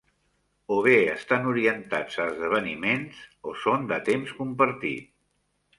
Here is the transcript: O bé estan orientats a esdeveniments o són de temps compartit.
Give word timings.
O 0.75 0.77
bé 0.87 0.95
estan 1.15 1.45
orientats 1.51 2.19
a 2.23 2.25
esdeveniments 2.31 3.21
o 3.53 3.55
són 3.67 3.89
de 3.95 4.03
temps 4.13 4.37
compartit. 4.43 5.19